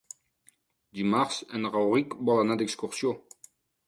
Dimarts 0.99 1.37
en 1.59 1.67
Rauric 1.75 2.15
vol 2.31 2.41
anar 2.45 2.57
d'excursió. 2.63 3.13